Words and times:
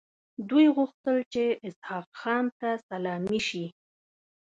دوی 0.49 0.65
غوښتل 0.75 1.17
چې 1.33 1.43
اسحق 1.67 2.07
خان 2.19 2.45
ته 2.59 2.69
سلامي 2.87 3.39
شي. 3.47 3.65